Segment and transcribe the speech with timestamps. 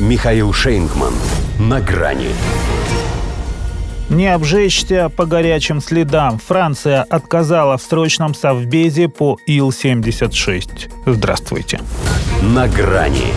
[0.00, 1.14] Михаил Шейнгман.
[1.60, 2.30] На грани.
[4.10, 6.40] Не обжечься по горячим следам.
[6.40, 10.90] Франция отказала в срочном совбезе по Ил-76.
[11.06, 11.78] Здравствуйте.
[12.42, 13.32] На грани.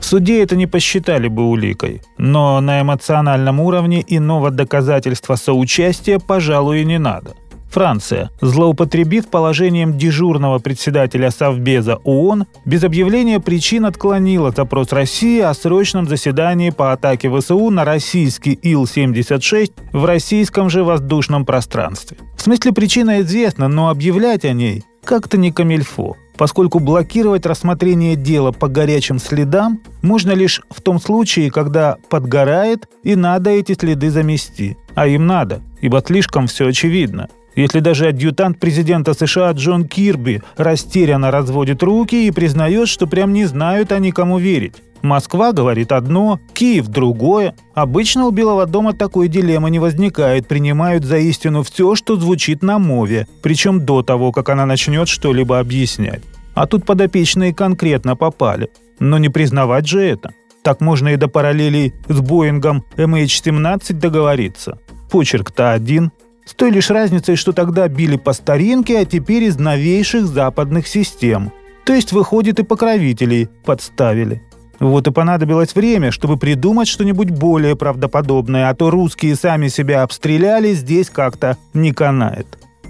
[0.00, 2.02] В суде это не посчитали бы уликой.
[2.18, 7.36] Но на эмоциональном уровне иного доказательства соучастия, пожалуй, и не надо.
[7.70, 16.08] Франция, злоупотребив положением дежурного председателя Совбеза ООН, без объявления причин отклонила запрос России о срочном
[16.08, 22.18] заседании по атаке ВСУ на российский Ил-76 в российском же воздушном пространстве.
[22.36, 28.50] В смысле причина известна, но объявлять о ней как-то не камильфо поскольку блокировать рассмотрение дела
[28.50, 34.78] по горячим следам можно лишь в том случае, когда подгорает и надо эти следы замести.
[34.94, 37.28] А им надо, ибо слишком все очевидно.
[37.56, 43.44] Если даже адъютант президента США Джон Кирби растерянно разводит руки и признает, что прям не
[43.44, 44.74] знают они кому верить.
[45.02, 47.54] Москва говорит одно, Киев другое.
[47.74, 52.78] Обычно у Белого дома такой дилеммы не возникает, принимают за истину все, что звучит на
[52.78, 56.22] мове, причем до того, как она начнет что-либо объяснять.
[56.54, 58.68] А тут подопечные конкретно попали.
[58.98, 60.32] Но не признавать же это.
[60.62, 64.78] Так можно и до параллелей с Боингом MH17 договориться.
[65.10, 66.12] Почерк-то один,
[66.44, 71.52] с той лишь разницей, что тогда били по старинке, а теперь из новейших западных систем.
[71.84, 74.42] То есть, выходит, и покровителей подставили.
[74.80, 80.72] Вот и понадобилось время, чтобы придумать что-нибудь более правдоподобное, а то русские сами себя обстреляли,
[80.72, 82.46] здесь как-то не канает.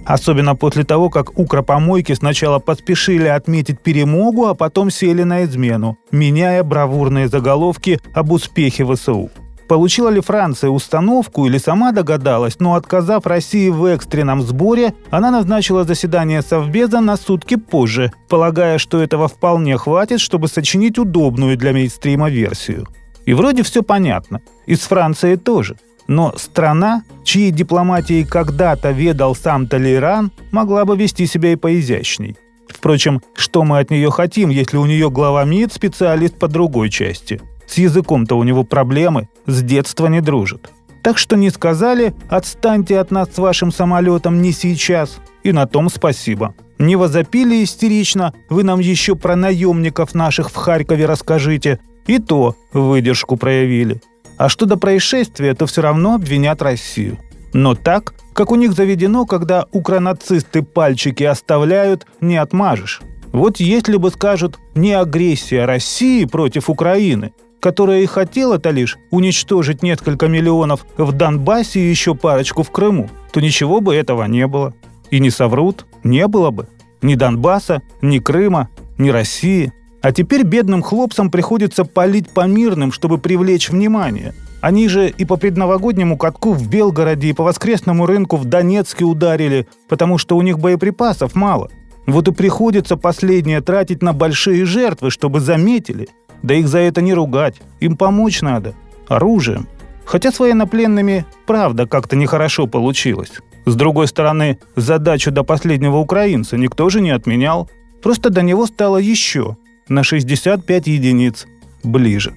[0.07, 6.63] Особенно после того, как укропомойки сначала поспешили отметить перемогу, а потом сели на измену, меняя
[6.63, 9.31] бравурные заголовки об успехе ВСУ.
[9.71, 15.85] Получила ли Франция установку или сама догадалась, но отказав России в экстренном сборе, она назначила
[15.85, 22.31] заседание Совбеза на сутки позже, полагая, что этого вполне хватит, чтобы сочинить удобную для мейнстрима
[22.31, 22.89] версию.
[23.27, 24.41] И вроде все понятно.
[24.67, 25.77] И с Францией тоже.
[26.09, 32.37] Но страна, чьей дипломатией когда-то ведал сам Толеран, могла бы вести себя и поизящней.
[32.69, 37.41] Впрочем, что мы от нее хотим, если у нее глава МИД специалист по другой части?
[37.71, 40.71] С языком-то у него проблемы, с детства не дружит.
[41.03, 45.89] Так что не сказали «отстаньте от нас с вашим самолетом не сейчас» и на том
[45.89, 46.55] спасибо.
[46.79, 53.37] Не возопили истерично «вы нам еще про наемников наших в Харькове расскажите» и то выдержку
[53.37, 54.01] проявили.
[54.37, 57.19] А что до происшествия, то все равно обвинят Россию.
[57.53, 63.03] Но так, как у них заведено, когда укронацисты пальчики оставляют, не отмажешь.
[63.33, 70.27] Вот если бы скажут «не агрессия России против Украины», которая и хотела-то лишь уничтожить несколько
[70.29, 74.75] миллионов в Донбассе и еще парочку в Крыму, то ничего бы этого не было.
[75.11, 76.69] И не соврут, не было бы.
[77.03, 79.73] Ни Донбасса, ни Крыма, ни России.
[80.03, 84.35] А теперь бедным хлопцам приходится палить по мирным, чтобы привлечь внимание.
[84.63, 89.67] Они же и по предновогоднему катку в Белгороде, и по воскресному рынку в Донецке ударили,
[89.89, 91.71] потому что у них боеприпасов мало.
[92.07, 96.09] Вот и приходится последнее тратить на большие жертвы, чтобы заметили–
[96.43, 98.75] да их за это не ругать, им помочь надо.
[99.09, 99.67] Оружием.
[100.05, 103.33] Хотя с военнопленными, правда, как-то нехорошо получилось.
[103.67, 107.71] С другой стороны, задачу до последнего украинца никто же не отменял.
[108.03, 109.57] Просто до него стало еще
[109.89, 111.47] на 65 единиц
[111.83, 112.35] ближе.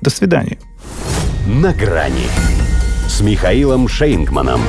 [0.00, 0.58] До свидания.
[1.46, 2.28] На грани
[3.08, 4.60] с Михаилом Шейнгманом.